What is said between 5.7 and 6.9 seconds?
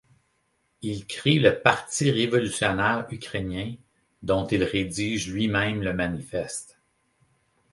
le manifeste.